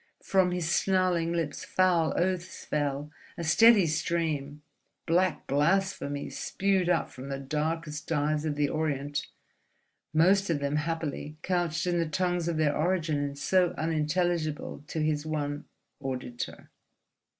[0.23, 4.63] From his snarling lips foul oaths fell, a steady stream,
[5.05, 11.85] black blasphemies spewed up from the darkest dives of the Orient—most of them happily couched
[11.85, 15.65] in the tongues of their origin and so unintelligible to his one
[15.99, 16.71] auditor.